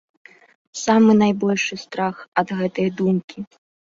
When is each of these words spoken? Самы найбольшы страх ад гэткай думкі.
Самы 0.83 1.11
найбольшы 1.23 1.75
страх 1.83 2.15
ад 2.43 2.47
гэткай 2.61 2.89
думкі. 3.03 3.37